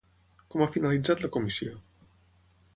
Com 0.55 0.63
ha 0.65 0.69
finalitzat 0.77 1.23
la 1.27 1.31
comissió? 1.37 1.77